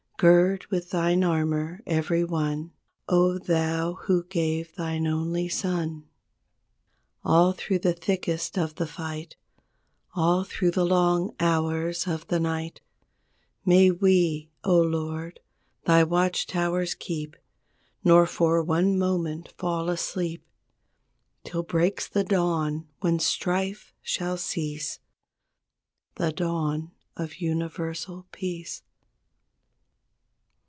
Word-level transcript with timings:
Gird 0.21 0.67
with 0.67 0.91
Thine 0.91 1.23
armor, 1.23 1.81
every 1.87 2.23
one, 2.23 2.73
0, 3.09 3.39
Thou 3.39 3.93
who 4.03 4.23
gave 4.25 4.75
Thine 4.75 5.07
only 5.07 5.49
Son! 5.49 6.03
37 7.21 7.21
All 7.25 7.53
through 7.53 7.79
the 7.79 7.93
thickest 7.95 8.55
of 8.55 8.75
the 8.75 8.85
fight, 8.85 9.35
All 10.13 10.43
through 10.43 10.69
the 10.69 10.85
long 10.85 11.33
hours 11.39 12.05
of 12.05 12.27
the 12.27 12.39
night, 12.39 12.81
May 13.65 13.89
we, 13.89 14.51
0 14.63 14.81
Lord, 14.83 15.39
Thy 15.85 16.03
watchtowers 16.03 16.93
keep. 16.93 17.35
Nor 18.03 18.27
for 18.27 18.61
one 18.61 18.99
moment 18.99 19.51
fall 19.57 19.89
asleep. 19.89 20.45
Till 21.43 21.63
breaks 21.63 22.07
the 22.07 22.23
dawn 22.23 22.87
when 22.99 23.17
strife 23.17 23.91
shall 24.03 24.37
cease— 24.37 24.99
The 26.13 26.31
dawn 26.31 26.91
of 27.17 27.37
universal 27.41 28.27
peace. 28.31 28.83